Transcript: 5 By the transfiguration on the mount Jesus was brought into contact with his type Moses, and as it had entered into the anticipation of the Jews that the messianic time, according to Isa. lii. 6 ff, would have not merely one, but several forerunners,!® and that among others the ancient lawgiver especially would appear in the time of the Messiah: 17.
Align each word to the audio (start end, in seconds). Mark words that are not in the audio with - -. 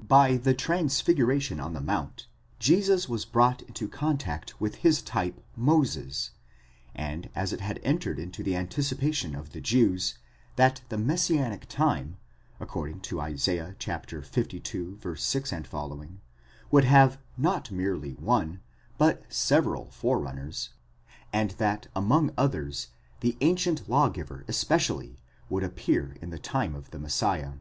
5 0.00 0.08
By 0.08 0.36
the 0.38 0.54
transfiguration 0.54 1.60
on 1.60 1.74
the 1.74 1.82
mount 1.82 2.28
Jesus 2.58 3.10
was 3.10 3.26
brought 3.26 3.60
into 3.60 3.88
contact 3.90 4.58
with 4.58 4.76
his 4.76 5.02
type 5.02 5.44
Moses, 5.54 6.30
and 6.94 7.28
as 7.34 7.52
it 7.52 7.60
had 7.60 7.78
entered 7.82 8.18
into 8.18 8.42
the 8.42 8.56
anticipation 8.56 9.36
of 9.36 9.52
the 9.52 9.60
Jews 9.60 10.16
that 10.56 10.80
the 10.88 10.96
messianic 10.96 11.68
time, 11.68 12.16
according 12.58 13.00
to 13.00 13.20
Isa. 13.22 13.50
lii. 13.78 14.96
6 15.18 15.50
ff, 15.50 15.72
would 16.72 16.84
have 16.84 17.18
not 17.36 17.70
merely 17.70 18.12
one, 18.14 18.60
but 18.96 19.24
several 19.30 19.90
forerunners,!® 19.90 20.70
and 21.34 21.50
that 21.50 21.88
among 21.94 22.30
others 22.38 22.88
the 23.20 23.36
ancient 23.42 23.86
lawgiver 23.90 24.42
especially 24.48 25.18
would 25.50 25.62
appear 25.62 26.16
in 26.22 26.30
the 26.30 26.38
time 26.38 26.74
of 26.74 26.92
the 26.92 26.98
Messiah: 26.98 27.58
17. 27.58 27.60